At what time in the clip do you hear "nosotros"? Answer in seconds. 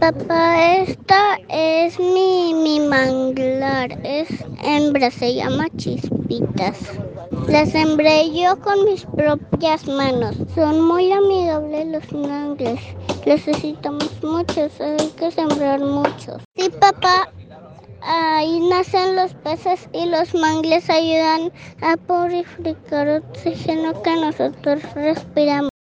24.16-24.82